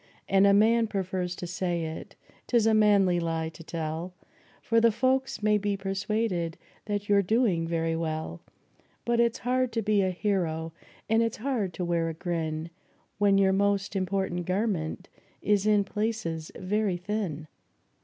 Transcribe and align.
And 0.27 0.47
a 0.47 0.51
man 0.55 0.87
prefers 0.87 1.35
to 1.35 1.45
say 1.45 1.83
it 1.83 2.15
'tis 2.47 2.65
a 2.65 2.73
manly 2.73 3.19
lie 3.19 3.49
to 3.49 3.63
tell, 3.63 4.15
For 4.63 4.81
the 4.81 4.91
folks 4.91 5.43
may 5.43 5.59
be 5.59 5.77
persuaded 5.77 6.57
that 6.85 7.07
you're 7.07 7.21
doing 7.21 7.67
very 7.67 7.95
well; 7.95 8.41
But 9.05 9.19
it's 9.19 9.37
hard 9.37 9.71
to 9.73 9.83
be 9.83 10.01
a 10.01 10.09
hero, 10.09 10.73
and 11.07 11.21
it's 11.21 11.37
hard 11.37 11.71
to 11.75 11.85
wear 11.85 12.09
a 12.09 12.15
grin, 12.15 12.71
When 13.19 13.37
your 13.37 13.53
most 13.53 13.95
important 13.95 14.47
garment 14.47 15.07
is 15.43 15.67
in 15.67 15.83
places 15.83 16.51
very 16.57 16.97
thin. 16.97 17.45